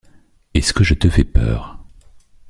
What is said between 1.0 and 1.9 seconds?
fais peur?